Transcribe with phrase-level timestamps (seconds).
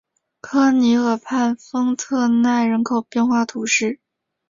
[0.41, 3.99] 科尼河畔丰特奈人口变化图示